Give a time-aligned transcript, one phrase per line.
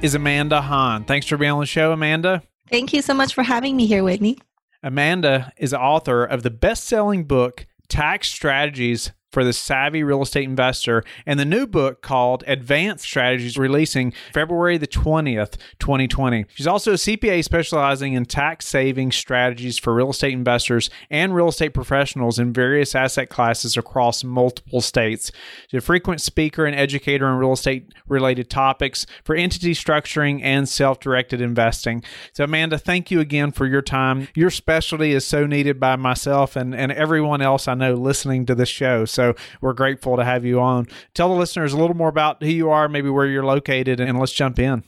[0.00, 1.04] is Amanda Han.
[1.04, 2.42] Thanks for being on the show, Amanda.
[2.70, 4.38] Thank you so much for having me here, Whitney.
[4.82, 10.44] Amanda is author of the best selling book, Tax Strategies for the savvy real estate
[10.44, 16.46] investor and the new book called Advanced Strategies releasing February the 20th, 2020.
[16.54, 21.48] She's also a CPA specializing in tax saving strategies for real estate investors and real
[21.48, 25.30] estate professionals in various asset classes across multiple states.
[25.70, 30.68] She's a frequent speaker and educator on real estate related topics for entity structuring and
[30.68, 32.02] self-directed investing.
[32.32, 34.28] So Amanda, thank you again for your time.
[34.34, 38.54] Your specialty is so needed by myself and, and everyone else I know listening to
[38.54, 39.04] this show.
[39.04, 39.17] So
[39.60, 40.86] we're grateful to have you on.
[41.14, 44.18] Tell the listeners a little more about who you are, maybe where you're located, and
[44.18, 44.84] let's jump in.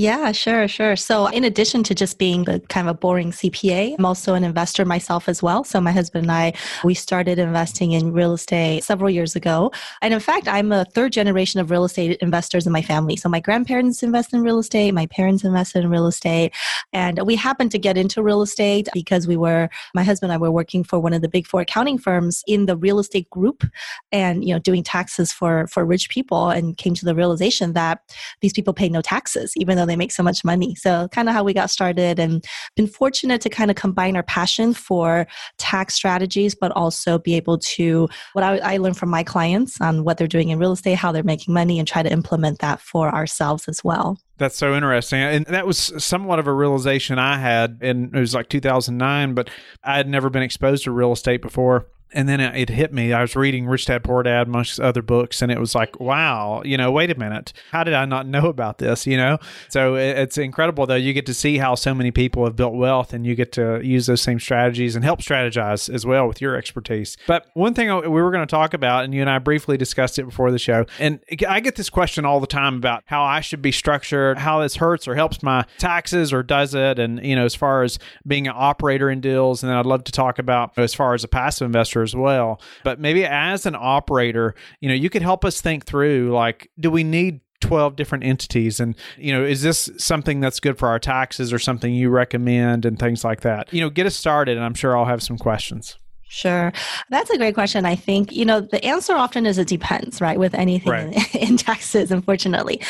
[0.00, 0.94] Yeah, sure, sure.
[0.94, 4.44] So, in addition to just being the kind of a boring CPA, I'm also an
[4.44, 5.64] investor myself as well.
[5.64, 6.52] So, my husband and I,
[6.84, 9.72] we started investing in real estate several years ago.
[10.00, 13.16] And in fact, I'm a third generation of real estate investors in my family.
[13.16, 16.54] So, my grandparents invest in real estate, my parents invested in real estate.
[16.92, 20.40] And we happened to get into real estate because we were, my husband and I
[20.40, 23.64] were working for one of the big four accounting firms in the real estate group
[24.12, 28.14] and, you know, doing taxes for, for rich people and came to the realization that
[28.42, 30.74] these people pay no taxes, even though they make so much money.
[30.74, 32.44] So, kind of how we got started and
[32.76, 35.26] been fortunate to kind of combine our passion for
[35.58, 40.04] tax strategies, but also be able to, what I, I learned from my clients on
[40.04, 42.80] what they're doing in real estate, how they're making money, and try to implement that
[42.80, 44.18] for ourselves as well.
[44.38, 45.20] That's so interesting.
[45.20, 49.50] And that was somewhat of a realization I had, and it was like 2009, but
[49.82, 53.12] I had never been exposed to real estate before and then it hit me.
[53.12, 56.62] I was reading Rich Dad Poor Dad, amongst other books, and it was like, wow,
[56.64, 59.06] you know, wait a minute, how did I not know about this?
[59.06, 59.38] You know,
[59.68, 60.94] so it's incredible though.
[60.94, 63.80] You get to see how so many people have built wealth, and you get to
[63.84, 67.16] use those same strategies and help strategize as well with your expertise.
[67.26, 70.18] But one thing we were going to talk about, and you and I briefly discussed
[70.18, 73.40] it before the show, and I get this question all the time about how I
[73.40, 77.36] should be structured, how this hurts or helps my taxes, or does it, and you
[77.36, 80.38] know, as far as being an operator in deals, and then I'd love to talk
[80.38, 82.60] about as far as a passive investor as well.
[82.84, 86.90] But maybe as an operator, you know, you could help us think through like, do
[86.90, 88.80] we need 12 different entities?
[88.80, 92.84] And you know is this something that's good for our taxes or something you recommend
[92.84, 93.72] and things like that?
[93.72, 95.98] You know get us started and i'm sure i'll have some questions
[96.30, 96.72] Sure.
[97.08, 97.86] That's a great question.
[97.86, 101.34] I think, you know, the answer often is it depends, right, with anything right.
[101.34, 102.82] in, in, taxes, unfortunately.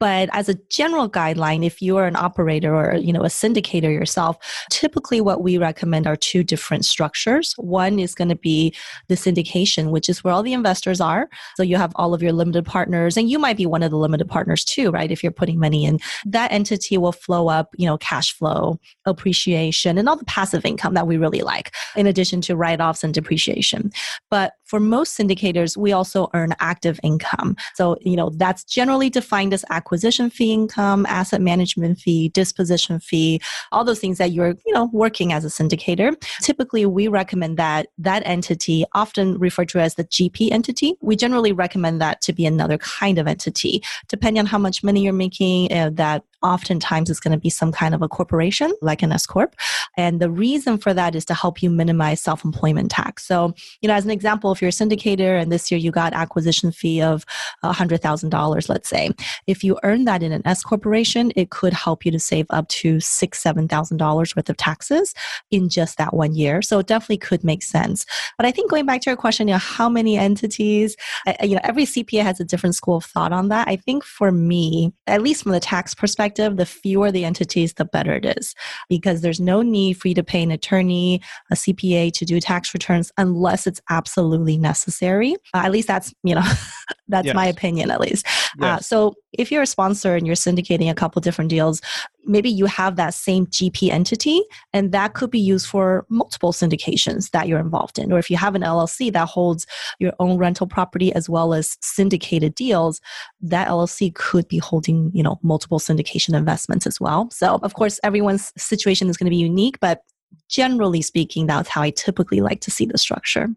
[0.00, 3.92] But as a general guideline, if you are an operator or, you know, a syndicator
[3.92, 4.38] yourself,
[4.70, 7.52] typically what we recommend are two different structures.
[7.58, 8.74] One is going to be
[9.08, 11.28] the syndication, which is where all the investors are.
[11.56, 13.98] So you have all of your limited partners, and you might be one of the
[13.98, 15.10] limited partners too, right?
[15.10, 19.98] If you're putting money in, that entity will flow up, you know, cash flow, appreciation,
[19.98, 23.12] and all the passive income that we really like, in addition to write offs and
[23.12, 23.90] depreciation.
[24.30, 27.56] But for most syndicators, we also earn active income.
[27.74, 33.40] So, you know, that's generally defined as acquisition fee income, asset management fee, disposition fee,
[33.72, 36.14] all those things that you're, you know, working as a syndicator.
[36.42, 41.52] Typically, we recommend that that entity, often referred to as the GP entity, we generally
[41.52, 45.72] recommend that to be another kind of entity, depending on how much money you're making,
[45.72, 49.26] uh, that oftentimes it's going to be some kind of a corporation like an S
[49.26, 49.54] corp,
[49.96, 53.26] and the reason for that is to help you minimize self-employment tax.
[53.26, 56.12] So, you know, as an example, if you're a syndicator and this year you got
[56.12, 57.24] acquisition fee of
[57.64, 59.10] $100,000, let's say,
[59.46, 62.68] if you earn that in an S corporation, it could help you to save up
[62.68, 65.14] to six, seven thousand dollars worth of taxes
[65.50, 66.62] in just that one year.
[66.62, 68.04] So it definitely could make sense.
[68.36, 70.96] But I think going back to your question, you know, how many entities?
[71.42, 73.68] You know, every CPA has a different school of thought on that.
[73.68, 77.84] I think for me, at least from the tax perspective, the fewer the entities, the
[77.84, 78.54] better it is,
[78.88, 81.20] because there's no need for you to pay an attorney,
[81.50, 85.34] a CPA to do tax returns unless it's absolutely necessary.
[85.54, 86.44] Uh, at least that's you know
[87.08, 87.34] that's yes.
[87.34, 88.26] my opinion at least.
[88.60, 88.78] Uh, yes.
[88.78, 91.80] Uh, so if you're a sponsor and you're syndicating a couple different deals,
[92.26, 94.42] maybe you have that same GP entity,
[94.72, 98.12] and that could be used for multiple syndications that you're involved in.
[98.12, 99.66] Or if you have an LLC that holds
[99.98, 103.00] your own rental property as well as syndicated deals,
[103.40, 107.30] that LLC could be holding, you know, multiple syndication investments as well.
[107.30, 110.00] So, of course, everyone's situation is going to be unique, but
[110.48, 113.48] generally speaking, that's how I typically like to see the structure.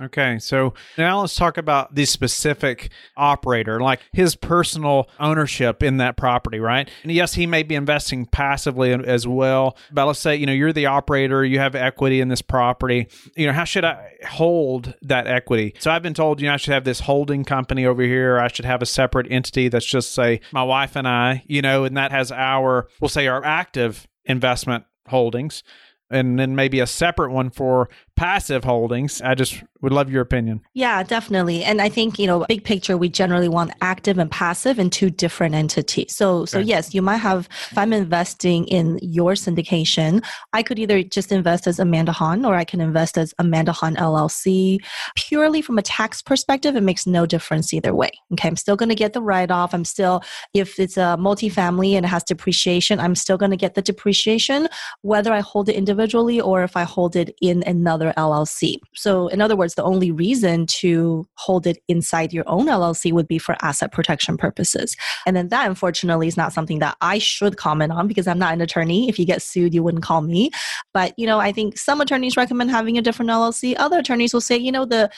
[0.00, 6.16] Okay, so now let's talk about the specific operator, like his personal ownership in that
[6.16, 6.90] property, right?
[7.04, 10.72] And yes, he may be investing passively as well, but let's say, you know, you're
[10.72, 13.06] the operator, you have equity in this property.
[13.36, 15.76] You know, how should I hold that equity?
[15.78, 18.40] So I've been told, you know, I should have this holding company over here.
[18.40, 21.84] I should have a separate entity that's just, say, my wife and I, you know,
[21.84, 25.62] and that has our, we'll say, our active investment holdings
[26.10, 29.20] and then maybe a separate one for passive holdings.
[29.20, 30.62] I just would love your opinion.
[30.72, 31.62] Yeah, definitely.
[31.62, 35.10] And I think, you know, big picture, we generally want active and passive in two
[35.10, 36.14] different entities.
[36.14, 36.50] So, okay.
[36.50, 41.32] so yes, you might have, if I'm investing in your syndication, I could either just
[41.32, 44.78] invest as Amanda Han or I can invest as Amanda Han LLC.
[45.16, 48.10] Purely from a tax perspective, it makes no difference either way.
[48.32, 48.48] Okay.
[48.48, 49.74] I'm still going to get the write off.
[49.74, 50.22] I'm still,
[50.54, 54.68] if it's a multifamily and it has depreciation, I'm still going to get the depreciation,
[55.02, 58.78] whether I hold it individually or if I hold it in another LLC.
[58.94, 63.28] So, in other words, the only reason to hold it inside your own LLC would
[63.28, 64.96] be for asset protection purposes.
[65.26, 68.52] And then that, unfortunately, is not something that I should comment on because I'm not
[68.52, 69.08] an attorney.
[69.08, 70.50] If you get sued, you wouldn't call me.
[70.92, 73.74] But, you know, I think some attorneys recommend having a different LLC.
[73.78, 75.10] Other attorneys will say, you know, the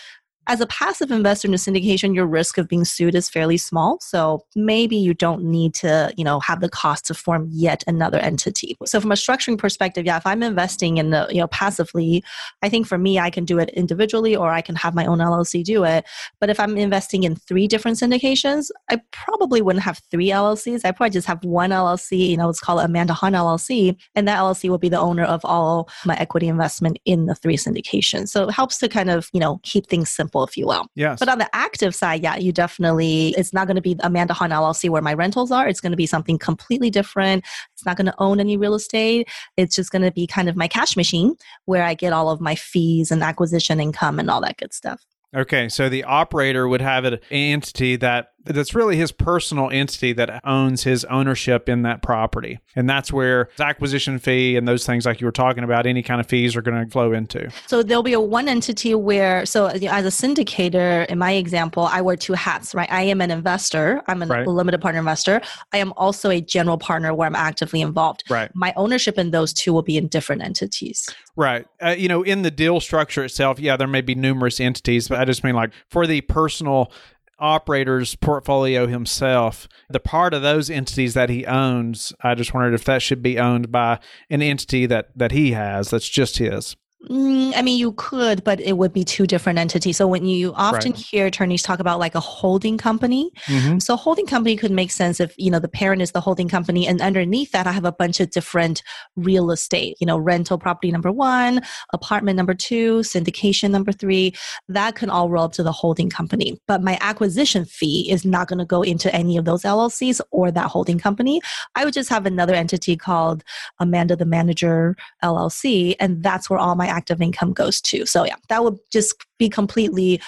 [0.48, 3.98] as a passive investor in a syndication, your risk of being sued is fairly small.
[4.00, 8.19] So maybe you don't need to, you know, have the cost to form yet another
[8.19, 8.76] entity.
[8.84, 12.22] So from a structuring perspective, yeah, if I'm investing in the, you know, passively,
[12.62, 15.19] I think for me, I can do it individually or I can have my own
[15.19, 16.04] LLC do it.
[16.40, 20.84] But if I'm investing in three different syndications, I probably wouldn't have three LLCs.
[20.84, 23.96] I probably just have one LLC, you know, it's called Amanda Han LLC.
[24.14, 27.56] And that LLC will be the owner of all my equity investment in the three
[27.56, 28.28] syndications.
[28.28, 30.86] So it helps to kind of, you know, keep things simple if you will.
[30.94, 31.18] Yes.
[31.18, 34.50] But on the active side, yeah, you definitely, it's not going to be Amanda Han
[34.50, 35.68] LLC where my rentals are.
[35.68, 37.44] It's going to be something completely different.
[37.74, 39.28] It's not going to own any real estate.
[39.56, 42.40] It's just going to be kind of my cash machine where I get all of
[42.40, 45.04] my fees and acquisition income and all that good stuff.
[45.34, 50.40] Okay, so the operator would have an entity that that's really his personal entity that
[50.44, 52.58] owns his ownership in that property.
[52.75, 56.20] And that's where acquisition fee and those things like you were talking about, any kind
[56.20, 57.50] of fees are going to flow into.
[57.66, 62.00] So there'll be a one entity where, so as a syndicator, in my example, I
[62.00, 62.90] wear two hats, right?
[62.90, 64.46] I am an investor, I'm a right.
[64.46, 65.40] limited partner investor.
[65.72, 68.25] I am also a general partner where I'm actively involved.
[68.31, 68.50] Right.
[68.54, 71.08] My ownership in those two will be in different entities.
[71.37, 71.66] Right.
[71.82, 75.19] Uh, you know, in the deal structure itself, yeah, there may be numerous entities, but
[75.19, 76.93] I just mean like for the personal
[77.38, 82.84] operator's portfolio himself, the part of those entities that he owns, I just wondered if
[82.84, 84.00] that should be owned by
[84.30, 86.76] an entity that that he has that's just his.
[87.04, 89.98] Mm, I mean, you could, but it would be two different entities.
[89.98, 91.00] So when you often right.
[91.00, 93.78] hear attorneys talk about like a holding company, mm-hmm.
[93.78, 96.87] so holding company could make sense if you know the parent is the holding company,
[96.87, 98.82] and underneath that I have a bunch of different
[99.14, 99.96] real estate.
[100.00, 101.60] You know, rental property number one,
[101.93, 104.34] apartment number two, syndication number three.
[104.69, 106.58] That can all roll up to the holding company.
[106.66, 110.50] But my acquisition fee is not going to go into any of those LLCs or
[110.50, 111.43] that holding company.
[111.75, 113.44] I would just have another entity called
[113.78, 118.06] Amanda the Manager LLC, and that's where all my active income goes to.
[118.06, 120.20] So yeah, that would just be completely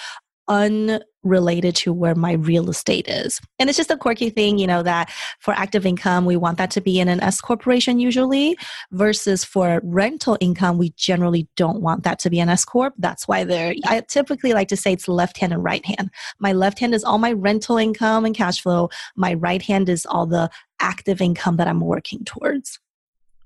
[0.47, 3.39] unrelated to where my real estate is.
[3.59, 6.71] And it's just a quirky thing, you know, that for active income, we want that
[6.71, 8.57] to be in an S corporation usually,
[8.91, 12.95] versus for rental income, we generally don't want that to be an S corp.
[12.97, 16.09] That's why they're, I typically like to say it's left hand and right hand.
[16.39, 18.89] My left hand is all my rental income and cash flow.
[19.15, 22.79] My right hand is all the active income that I'm working towards.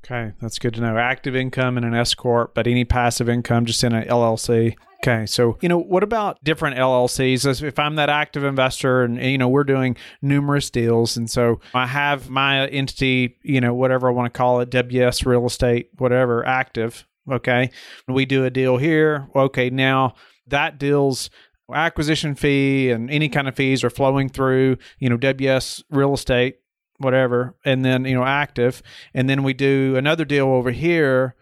[0.06, 0.98] Okay, that's good to know.
[0.98, 4.76] Active income in an S corp, but any passive income just in an LLC.
[5.02, 7.62] Okay, so you know what about different LLCs?
[7.64, 11.88] If I'm that active investor, and you know we're doing numerous deals, and so I
[11.88, 16.46] have my entity, you know whatever I want to call it, WS Real Estate, whatever,
[16.46, 17.08] active.
[17.32, 17.70] Okay,
[18.08, 19.30] we do a deal here.
[19.36, 20.16] Okay, now
[20.48, 21.30] that deal's
[21.74, 26.58] acquisition fee and any kind of fees are flowing through, you know, WS Real Estate
[27.04, 28.82] whatever, and then you know active,
[29.14, 31.36] and then we do another deal over here.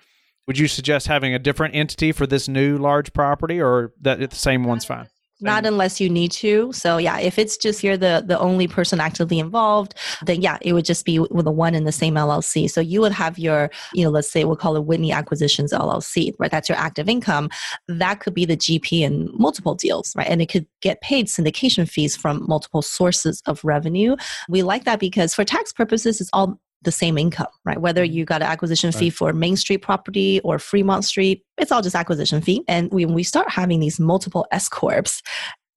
[0.48, 4.36] Would you suggest having a different entity for this new large property, or that the
[4.36, 5.08] same one's uh, fine?
[5.42, 6.72] Not unless you need to.
[6.74, 9.96] So yeah if it's just you're the the only person actively involved
[10.26, 13.02] then yeah it would just be with the one in the same llc so you
[13.02, 16.52] would have your you know let's say we'll call it whitney acquisitions llc right?
[16.52, 17.50] That's your active income.
[17.88, 20.28] That could be the gp in multiple deals right?
[20.28, 24.16] And it could get paid syndication fees from multiple sources of revenue.
[24.50, 27.80] We like that because for tax purposes it's all the same income, right?
[27.80, 28.14] Whether mm-hmm.
[28.14, 29.14] you got an acquisition fee right.
[29.14, 32.64] for Main Street property or Fremont Street, it's all just acquisition fee.
[32.68, 35.04] And when we start having these multiple S corps,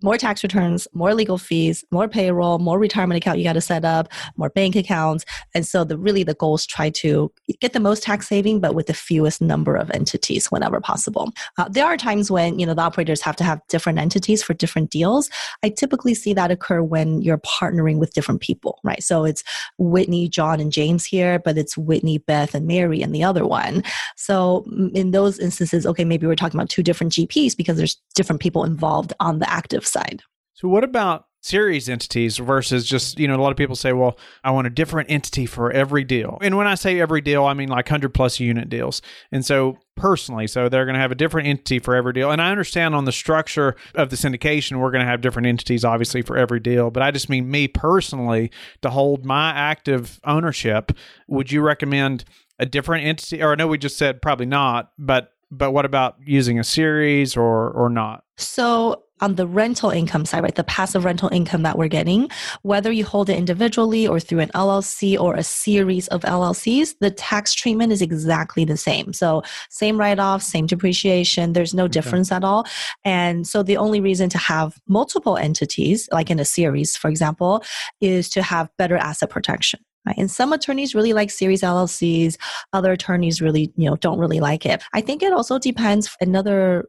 [0.02, 3.84] more tax returns, more legal fees, more payroll, more retirement account you got to set
[3.84, 5.24] up, more bank accounts.
[5.54, 8.74] And so the really the goal is try to get the most tax saving, but
[8.74, 11.32] with the fewest number of entities whenever possible.
[11.58, 14.54] Uh, there are times when you know the operators have to have different entities for
[14.54, 15.30] different deals.
[15.62, 19.02] I typically see that occur when you're partnering with different people, right?
[19.02, 19.42] So it's
[19.78, 23.82] Whitney, John, and James here, but it's Whitney, Beth, and Mary and the other one.
[24.16, 28.40] So in those instances, okay, maybe we're talking about two different GPs because there's different
[28.40, 30.22] people involved on the active side.
[30.54, 34.16] So, what about series entities versus just, you know, a lot of people say, well,
[34.42, 36.38] I want a different entity for every deal.
[36.40, 39.02] And when I say every deal, I mean like 100 plus unit deals.
[39.30, 42.30] And so, personally, so they're going to have a different entity for every deal.
[42.30, 45.84] And I understand on the structure of the syndication, we're going to have different entities,
[45.84, 46.90] obviously, for every deal.
[46.90, 48.50] But I just mean me personally
[48.80, 50.92] to hold my active ownership.
[51.28, 52.24] Would you recommend
[52.58, 53.42] a different entity?
[53.42, 57.36] Or I know we just said probably not, but but what about using a series
[57.36, 58.24] or or not?
[58.36, 62.28] So on the rental income side, right, the passive rental income that we're getting,
[62.62, 67.10] whether you hold it individually or through an LLC or a series of LLCs, the
[67.10, 69.12] tax treatment is exactly the same.
[69.12, 71.92] So, same write off, same depreciation, there's no okay.
[71.92, 72.66] difference at all.
[73.04, 77.62] And so, the only reason to have multiple entities, like in a series, for example,
[78.00, 79.80] is to have better asset protection.
[80.06, 80.18] Right?
[80.18, 82.36] And some attorneys really like series LLCs.
[82.74, 84.82] Other attorneys really, you know, don't really like it.
[84.92, 86.14] I think it also depends.
[86.20, 86.84] Another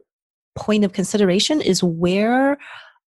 [0.56, 2.58] point of consideration is where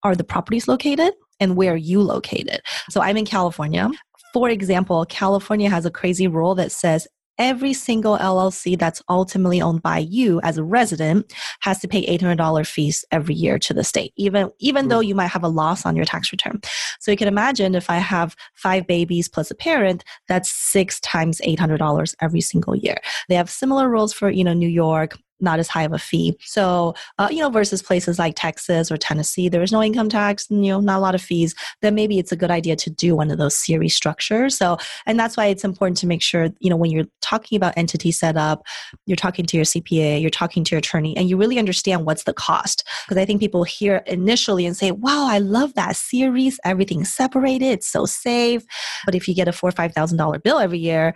[0.03, 2.61] are the properties located and where are you located.
[2.89, 3.89] So I'm in California.
[4.33, 7.07] For example, California has a crazy rule that says
[7.39, 12.67] every single LLC that's ultimately owned by you as a resident has to pay $800
[12.67, 14.89] fees every year to the state, even, even mm.
[14.89, 16.59] though you might have a loss on your tax return.
[16.99, 21.41] So you can imagine if I have five babies plus a parent, that's six times
[21.45, 22.97] $800 every single year.
[23.29, 26.37] They have similar rules for, you know, New York, not as high of a fee.
[26.41, 30.47] So, uh, you know, versus places like Texas or Tennessee, there is no income tax,
[30.49, 33.15] you know, not a lot of fees, then maybe it's a good idea to do
[33.15, 34.57] one of those series structures.
[34.57, 37.73] So, and that's why it's important to make sure, you know, when you're talking about
[37.77, 38.63] entity setup,
[39.05, 42.23] you're talking to your CPA, you're talking to your attorney, and you really understand what's
[42.23, 42.87] the cost.
[43.05, 47.65] Because I think people hear initially and say, wow, I love that series, everything's separated,
[47.65, 48.63] it's so safe.
[49.05, 51.15] But if you get a four or five thousand dollar bill every year,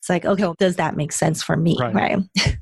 [0.00, 1.76] it's like, okay, well, does that make sense for me?
[1.78, 1.94] Right.
[1.94, 2.18] right?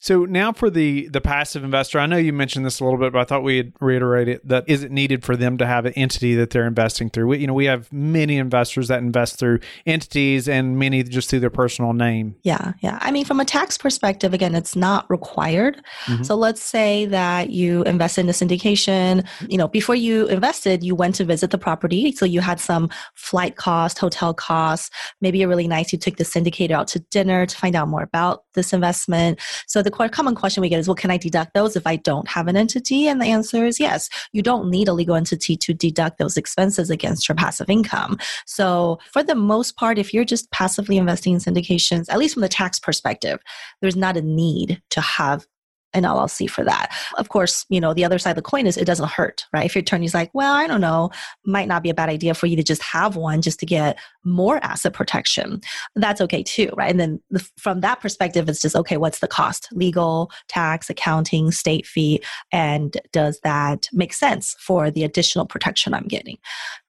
[0.00, 3.12] So now for the the passive investor, I know you mentioned this a little bit,
[3.12, 5.92] but I thought we'd reiterate it that is it needed for them to have an
[5.94, 7.26] entity that they're investing through.
[7.26, 11.40] We, you know, we have many investors that invest through entities and many just through
[11.40, 12.36] their personal name.
[12.42, 12.98] Yeah, yeah.
[13.00, 15.82] I mean, from a tax perspective, again, it's not required.
[16.04, 16.22] Mm-hmm.
[16.22, 19.26] So let's say that you invest in a syndication.
[19.48, 22.88] You know, before you invested, you went to visit the property, so you had some
[23.14, 24.90] flight cost, hotel costs.
[25.20, 25.92] Maybe you're really nice.
[25.92, 29.40] You took the syndicator out to dinner to find out more about this investment.
[29.66, 32.28] So the common question we get is, well, can I deduct those if I don't
[32.28, 33.08] have an entity?
[33.08, 34.08] And the answer is yes.
[34.32, 38.18] You don't need a legal entity to deduct those expenses against your passive income.
[38.46, 42.42] So for the most part, if you're just passively investing in syndications, at least from
[42.42, 43.40] the tax perspective,
[43.80, 45.46] there's not a need to have
[45.94, 46.92] an LLC for that.
[47.16, 49.64] Of course, you know, the other side of the coin is it doesn't hurt, right?
[49.64, 51.10] If your attorney's like, well, I don't know,
[51.44, 53.98] might not be a bad idea for you to just have one just to get
[54.24, 55.60] more asset protection.
[55.96, 56.90] That's okay too, right?
[56.90, 59.68] And then the, from that perspective, it's just, okay, what's the cost?
[59.72, 66.06] Legal, tax, accounting, state fee, and does that make sense for the additional protection I'm
[66.06, 66.38] getting,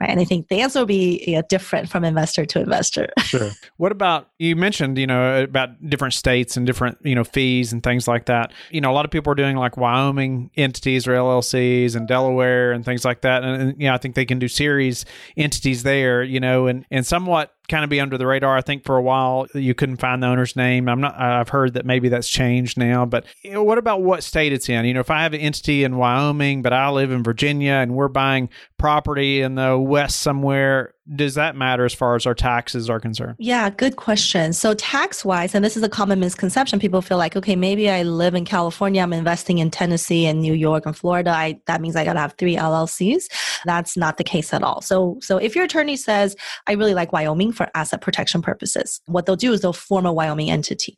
[0.01, 0.09] right?
[0.09, 3.09] And I think the answer will be you know, different from investor to investor.
[3.23, 3.51] sure.
[3.77, 7.81] What about, you mentioned, you know, about different states and different, you know, fees and
[7.81, 8.51] things like that.
[8.71, 12.83] You know, lot of people are doing like Wyoming entities or LLCs and Delaware and
[12.83, 13.43] things like that.
[13.43, 15.05] And, and yeah, I think they can do series
[15.37, 18.57] entities there, you know, and, and somewhat kind of be under the radar.
[18.57, 20.89] I think for a while you couldn't find the owner's name.
[20.89, 21.17] I'm not.
[21.17, 23.05] I've heard that maybe that's changed now.
[23.05, 24.83] But you know, what about what state it's in?
[24.83, 27.95] You know, if I have an entity in Wyoming, but I live in Virginia, and
[27.95, 32.89] we're buying property in the west somewhere, does that matter as far as our taxes
[32.89, 33.35] are concerned?
[33.39, 34.53] Yeah, good question.
[34.53, 38.03] So tax wise, and this is a common misconception, people feel like, okay, maybe I
[38.03, 41.31] live in California, I'm investing in Tennessee and New York and Florida.
[41.31, 43.25] I, that means I got to have three LLCs.
[43.65, 44.81] That's not the case at all.
[44.81, 46.35] So, so if your attorney says,
[46.67, 49.01] I really like Wyoming for asset protection purposes.
[49.05, 50.97] What they'll do is they'll form a Wyoming entity.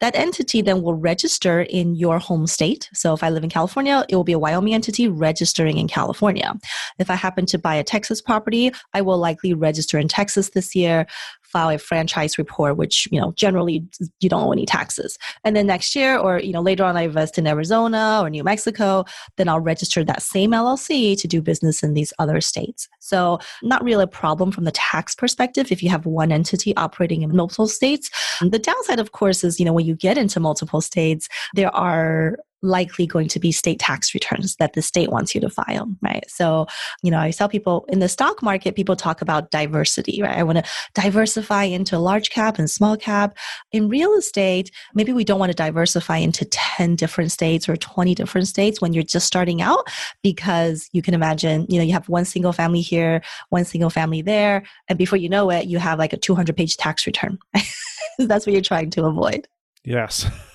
[0.00, 2.90] That entity then will register in your home state.
[2.92, 6.54] So if I live in California, it will be a Wyoming entity registering in California.
[6.98, 10.74] If I happen to buy a Texas property, I will likely register in Texas this
[10.74, 11.06] year
[11.54, 13.86] file a franchise report, which, you know, generally
[14.18, 15.16] you don't owe any taxes.
[15.44, 18.42] And then next year or, you know, later on I invest in Arizona or New
[18.42, 19.04] Mexico,
[19.36, 22.88] then I'll register that same LLC to do business in these other states.
[22.98, 27.22] So not really a problem from the tax perspective if you have one entity operating
[27.22, 28.10] in multiple states.
[28.40, 32.36] The downside, of course, is, you know, when you get into multiple states, there are
[32.64, 36.24] likely going to be state tax returns that the state wants you to file, right?
[36.28, 36.66] So,
[37.02, 40.36] you know, I tell people in the stock market, people talk about diversity, right?
[40.36, 43.36] I want to diversify into large cap and small cap.
[43.70, 48.14] In real estate, maybe we don't want to diversify into 10 different states or 20
[48.14, 49.86] different states when you're just starting out
[50.22, 54.22] because you can imagine, you know, you have one single family here, one single family
[54.22, 57.38] there, and before you know it, you have like a 200 page tax return.
[58.18, 59.46] That's what you're trying to avoid.
[59.84, 60.26] Yes.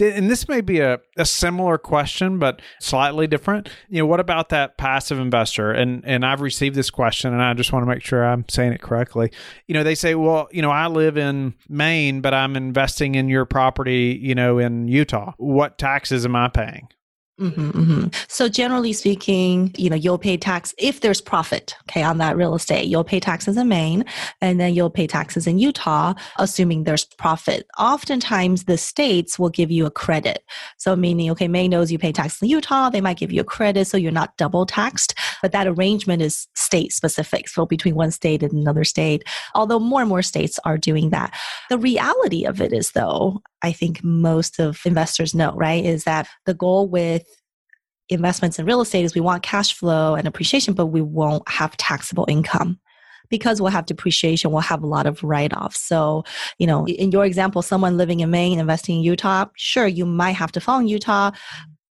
[0.00, 3.68] And this may be a, a similar question, but slightly different.
[3.88, 5.70] You know, what about that passive investor?
[5.72, 8.72] And and I've received this question, and I just want to make sure I'm saying
[8.72, 9.32] it correctly.
[9.66, 13.28] You know, they say, well, you know, I live in Maine, but I'm investing in
[13.28, 15.32] your property, you know, in Utah.
[15.36, 16.88] What taxes am I paying?
[17.38, 18.06] Mm-hmm, mm-hmm.
[18.26, 22.54] So generally speaking, you know, you'll pay tax if there's profit, okay, on that real
[22.56, 22.88] estate.
[22.88, 24.04] You'll pay taxes in Maine
[24.40, 27.66] and then you'll pay taxes in Utah, assuming there's profit.
[27.78, 30.42] Oftentimes the states will give you a credit.
[30.78, 33.44] So meaning, okay, Maine knows you pay taxes in Utah, they might give you a
[33.44, 35.14] credit so you're not double taxed.
[35.40, 37.48] But that arrangement is state specific.
[37.48, 39.22] So between one state and another state,
[39.54, 41.32] although more and more states are doing that.
[41.70, 45.84] The reality of it is though, I think most of investors know, right?
[45.84, 47.24] Is that the goal with
[48.08, 51.76] investments in real estate is we want cash flow and appreciation, but we won't have
[51.76, 52.78] taxable income
[53.30, 55.80] because we'll have depreciation, we'll have a lot of write offs.
[55.80, 56.24] So,
[56.58, 60.32] you know, in your example, someone living in Maine, investing in Utah, sure, you might
[60.32, 61.32] have to file in Utah,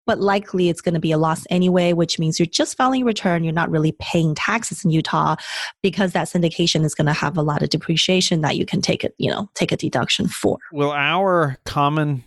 [0.07, 3.43] but likely it's going to be a loss anyway, which means you're just filing return.
[3.43, 5.35] You're not really paying taxes in Utah
[5.83, 9.03] because that syndication is going to have a lot of depreciation that you can take
[9.03, 10.57] it, you know, take a deduction for.
[10.71, 12.23] Will our common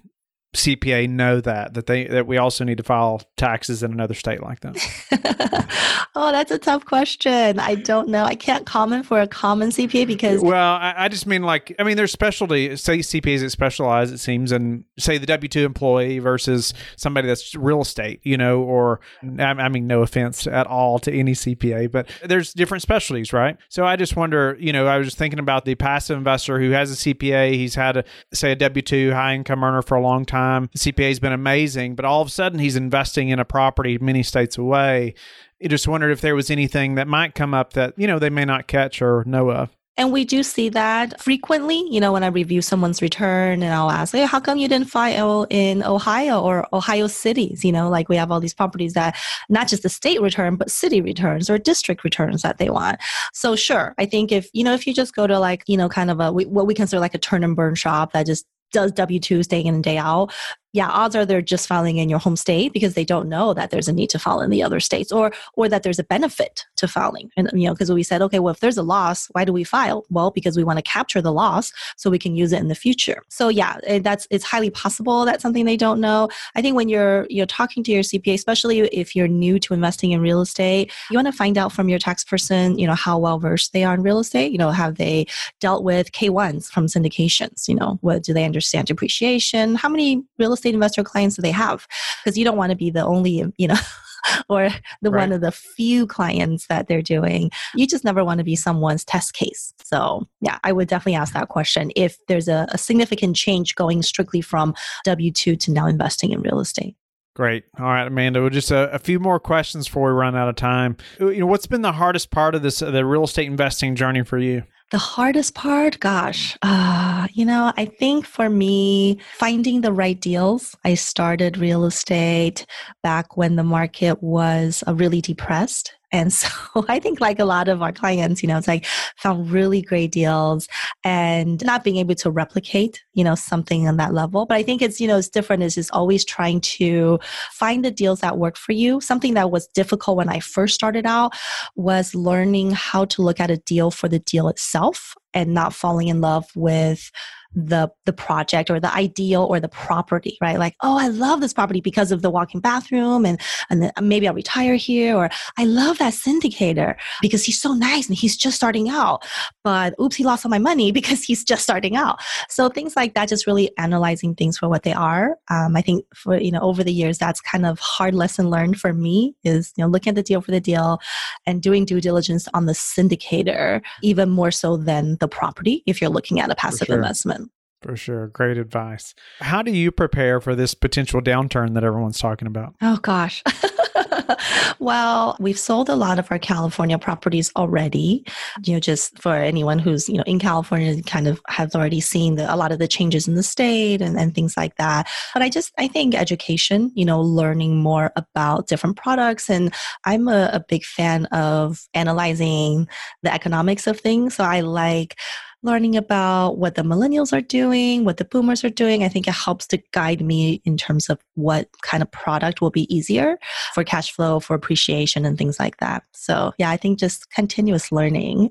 [0.53, 4.43] CPA know that that they that we also need to file taxes in another state
[4.43, 6.09] like that?
[6.17, 7.61] oh, that's a tough question.
[7.61, 8.25] I don't know.
[8.25, 11.85] I can't comment for a common CPA because well, I, I just mean like I
[11.85, 16.19] mean there's specialty say CPAs that specialize it seems and say the W two employee
[16.19, 18.99] versus somebody that's real estate, you know, or
[19.39, 23.57] I mean no offense at all to any CPA, but there's different specialties, right?
[23.69, 26.71] So I just wonder, you know, I was just thinking about the passive investor who
[26.71, 30.03] has a CPA, he's had a say a W two high income earner for a
[30.03, 30.71] long time time.
[30.73, 33.99] The CPA has been amazing, but all of a sudden he's investing in a property
[33.99, 35.15] many states away.
[35.63, 38.31] I just wondered if there was anything that might come up that, you know, they
[38.31, 39.71] may not catch or know of.
[39.97, 43.91] And we do see that frequently, you know, when I review someone's return and I'll
[43.91, 47.65] ask, hey, how come you didn't file in Ohio or Ohio cities?
[47.67, 49.19] You know, like we have all these properties that
[49.51, 52.99] not just the state return, but city returns or district returns that they want.
[53.35, 55.91] So sure, I think if, you know, if you just go to like, you know,
[55.91, 58.93] kind of a, what we consider like a turn and burn shop that just does
[58.93, 60.33] W 2 day in and day out,
[60.73, 63.71] yeah, odds are they're just filing in your home state because they don't know that
[63.71, 66.65] there's a need to file in the other states or or that there's a benefit
[66.77, 67.31] to filing.
[67.37, 69.65] And you know, because we said, okay, well, if there's a loss, why do we
[69.65, 70.05] file?
[70.11, 72.75] Well, because we want to capture the loss so we can use it in the
[72.75, 73.23] future.
[73.29, 76.29] So yeah, eh, that's it's highly possible that's something they don't know.
[76.55, 80.13] I think when you're you're talking to your CPA, especially if you're new to investing
[80.13, 83.19] in real estate, you want to find out from your tax person, you know, how
[83.19, 84.53] well versed they are in real estate.
[84.53, 85.27] You know, have they
[85.59, 87.67] dealt with K1s from syndications?
[87.67, 89.75] You know, what do they understand depreciation?
[89.75, 91.87] How many real estate investor clients do they have?
[92.23, 93.79] Because you don't want to be the only, you know,
[94.49, 94.69] or
[95.03, 95.21] the right.
[95.21, 97.51] one of the few clients that they're doing.
[97.75, 99.73] You just never want to be someone's test case.
[99.83, 104.03] So, yeah, I would definitely ask that question if there's a, a significant change going
[104.03, 106.97] strictly from W 2 to now investing in real estate.
[107.37, 107.65] Great.
[107.79, 108.41] All right, Amanda.
[108.41, 110.97] Well, just a, a, few more questions before we run out of time.
[111.21, 114.37] You know, what's been the hardest part of this, the real estate investing journey for
[114.37, 114.65] you?
[114.91, 120.77] The hardest part, gosh, uh, you know, I think for me, finding the right deals.
[120.85, 122.67] I started real estate
[123.05, 125.95] back when the market was uh, really depressed.
[126.13, 126.49] And so
[126.89, 130.13] I think like a lot of our clients, you know, it's like found really great
[130.13, 130.69] deals
[131.05, 134.47] and not being able to replicate, you know, something on that level.
[134.47, 137.19] But I think it's, you know, it's different is just always trying to
[137.53, 139.01] find the deals that work for you.
[139.01, 141.35] Something that was difficult when I first started out
[141.77, 146.09] was learning how to look at a deal for the deal itself and not falling
[146.09, 147.11] in love with
[147.55, 150.59] the the project or the ideal or the property right?
[150.59, 154.29] Like oh i love this property because of the walk-in bathroom and and then maybe
[154.29, 158.57] i'll retire here or i love that syndicator because he's so nice and he's just
[158.57, 159.25] starting out.
[159.65, 162.21] But oops he lost all my money because he's just starting out.
[162.49, 165.37] So things like that just really analyzing things for what they are.
[165.51, 168.79] Um, i think for you know over the years that's kind of hard lesson learned
[168.79, 170.99] for me is you know looking at the deal for the deal
[171.47, 176.11] and doing due diligence on the syndicator even more so than the property if you're
[176.11, 176.97] looking at a passive sure.
[176.97, 177.40] investment
[177.83, 178.29] for sure.
[178.29, 179.15] Great advice.
[179.41, 182.75] How do you prepare for this potential downturn that everyone's talking about?
[182.83, 183.43] Oh, gosh.
[184.79, 188.25] well, we've sold a lot of our California properties already.
[188.65, 192.37] You know, just for anyone who's, you know, in California kind of has already seen
[192.37, 195.09] the, a lot of the changes in the state and, and things like that.
[195.33, 199.49] But I just, I think education, you know, learning more about different products.
[199.49, 199.73] And
[200.05, 202.89] I'm a, a big fan of analyzing
[203.23, 204.35] the economics of things.
[204.35, 205.17] So I like,
[205.63, 209.05] learning about what the millennials are doing, what the boomers are doing.
[209.05, 212.71] I think it helps to guide me in terms of what kind of product will
[212.71, 213.39] be easier
[213.75, 216.05] for cash flow, for appreciation, and things like that.
[216.13, 218.51] So, yeah, I think just continuous learning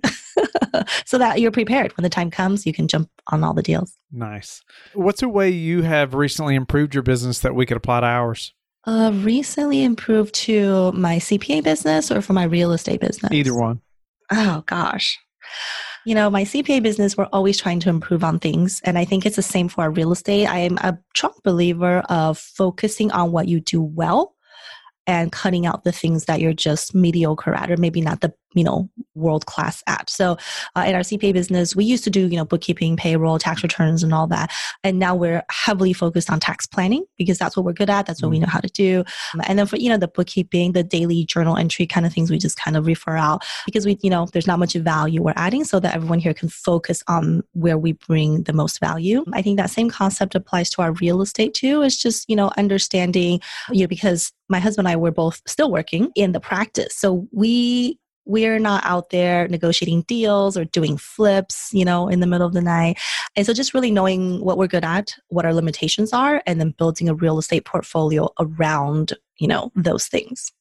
[1.05, 3.93] so that you're prepared when the time comes, you can jump on all the deals.
[4.11, 4.61] Nice.
[4.93, 8.53] What's a way you have recently improved your business that we could apply to ours?
[8.85, 13.31] Uh, recently improved to my CPA business or for my real estate business?
[13.31, 13.81] Either one.
[14.31, 15.17] Oh, gosh
[16.09, 18.81] you know, my CPA business, we're always trying to improve on things.
[18.83, 20.47] And I think it's the same for our real estate.
[20.47, 24.33] I am a strong believer of focusing on what you do well
[25.05, 28.63] and cutting out the things that you're just mediocre at or maybe not the you
[28.63, 30.37] know world class at so
[30.75, 34.03] uh, in our cpa business we used to do you know bookkeeping payroll tax returns
[34.03, 34.51] and all that.
[34.83, 38.05] And now we're heavily focused on tax planning because that's what we're good at.
[38.05, 38.33] That's what mm-hmm.
[38.33, 39.03] we know how to do.
[39.45, 42.37] And then for you know the bookkeeping the daily journal entry kind of things we
[42.37, 45.63] just kind of refer out because we you know there's not much value we're adding
[45.63, 49.23] so that everyone here can focus on where we bring the most value.
[49.33, 51.81] I think that same concept applies to our real estate too.
[51.81, 53.39] It's just you know understanding
[53.71, 56.95] you know because my husband and i were both still working in the practice.
[56.95, 62.27] So we we're not out there negotiating deals or doing flips, you know, in the
[62.27, 62.99] middle of the night.
[63.35, 66.75] And so just really knowing what we're good at, what our limitations are, and then
[66.77, 70.51] building a real estate portfolio around, you know, those things.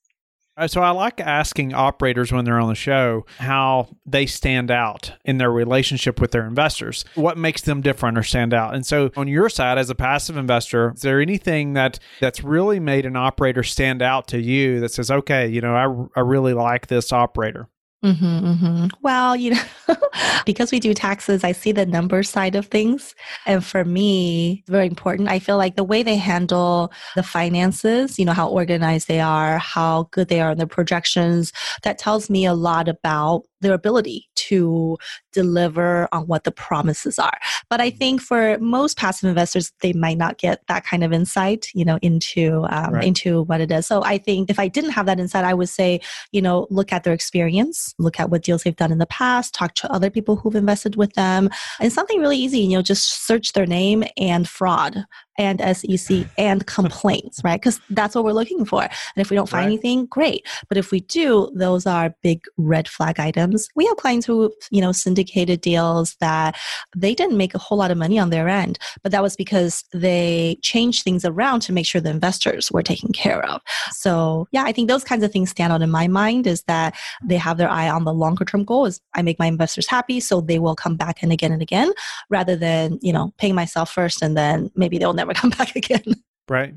[0.58, 5.12] Uh, so I like asking operators when they're on the show how they stand out
[5.24, 7.04] in their relationship with their investors.
[7.14, 8.74] What makes them different or stand out?
[8.74, 12.80] And so on your side as a passive investor, is there anything that that's really
[12.80, 16.54] made an operator stand out to you that says, "Okay, you know, I I really
[16.54, 17.68] like this operator."
[18.04, 18.86] Mm-hmm, mm-hmm.
[19.02, 19.62] Well, you know,
[20.46, 23.14] because we do taxes, I see the number side of things.
[23.44, 25.28] And for me, it's very important.
[25.28, 29.58] I feel like the way they handle the finances, you know, how organized they are,
[29.58, 34.28] how good they are in their projections, that tells me a lot about their ability
[34.36, 34.96] to
[35.32, 37.38] deliver on what the promises are.
[37.68, 37.98] But I mm-hmm.
[37.98, 41.98] think for most passive investors, they might not get that kind of insight, you know,
[42.02, 43.04] into um, right.
[43.04, 43.86] into what it is.
[43.86, 46.00] So I think if I didn't have that insight, I would say,
[46.32, 49.54] you know, look at their experience, look at what deals they've done in the past,
[49.54, 51.48] talk to other people who've invested with them,
[51.80, 55.04] and something really easy, you know, just search their name and fraud
[55.38, 57.60] and SEC and complaints, right?
[57.60, 58.82] Because that's what we're looking for.
[58.82, 59.72] And if we don't find right.
[59.72, 60.46] anything, great.
[60.68, 63.68] But if we do, those are big red flag items.
[63.74, 66.56] We have clients who, you know, syndicated deals that
[66.96, 69.84] they didn't make a whole lot of money on their end, but that was because
[69.92, 73.62] they changed things around to make sure the investors were taken care of.
[73.92, 76.94] So yeah, I think those kinds of things stand out in my mind is that
[77.24, 80.20] they have their eye on the longer term goal is I make my investors happy
[80.20, 81.92] so they will come back and again and again
[82.28, 85.76] rather than, you know, paying myself first and then maybe they'll never never come back
[85.76, 86.02] again.
[86.48, 86.74] Right.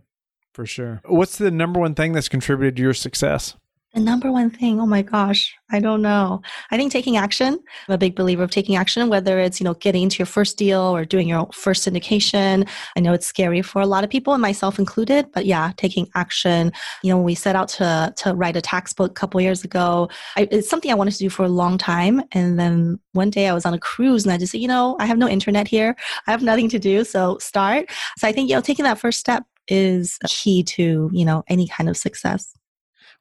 [0.53, 1.01] For sure.
[1.05, 3.55] What's the number one thing that's contributed to your success?
[3.93, 6.41] The number one thing, oh my gosh, I don't know.
[6.71, 7.59] I think taking action.
[7.89, 10.57] I'm a big believer of taking action, whether it's, you know, getting into your first
[10.57, 12.69] deal or doing your first syndication.
[12.95, 16.07] I know it's scary for a lot of people and myself included, but yeah, taking
[16.15, 16.71] action.
[17.03, 19.65] You know, when we set out to to write a tax book a couple years
[19.65, 22.21] ago, I, it's something I wanted to do for a long time.
[22.31, 24.95] And then one day I was on a cruise and I just said, you know,
[25.01, 25.97] I have no internet here.
[26.27, 27.03] I have nothing to do.
[27.03, 27.89] So start.
[28.17, 31.67] So I think, you know, taking that first step is key to, you know, any
[31.67, 32.53] kind of success.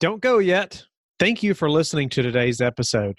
[0.00, 0.84] Don't go yet.
[1.18, 3.18] Thank you for listening to today's episode.